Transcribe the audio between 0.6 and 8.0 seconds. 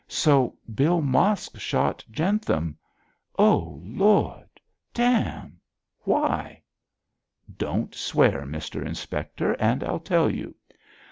Bill Mosk shot Jentham. Oh, Lord! Damme! Why?' 'Don't